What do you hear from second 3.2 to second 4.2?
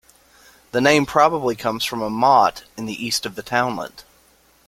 of the townland.